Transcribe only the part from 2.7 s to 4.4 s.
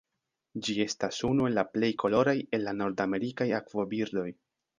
nordamerikaj akvobirdoj.